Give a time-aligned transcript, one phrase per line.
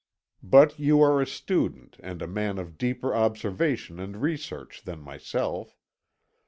[0.41, 5.77] But you are a student and a man of deeper observation and research than myself.